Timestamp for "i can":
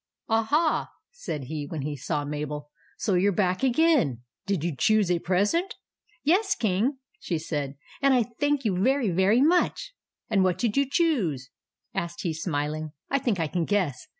13.39-13.65